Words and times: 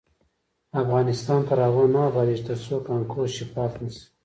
افغانستان 0.81 1.39
تر 1.49 1.57
هغو 1.65 1.83
نه 1.95 1.99
ابادیږي، 2.09 2.43
ترڅو 2.49 2.75
کانکور 2.87 3.25
شفاف 3.37 3.71
نشي. 3.83 4.05